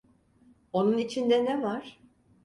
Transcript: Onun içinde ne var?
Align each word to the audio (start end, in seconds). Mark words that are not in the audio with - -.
Onun 0.73 0.97
içinde 0.97 1.45
ne 1.45 1.61
var? 1.63 1.99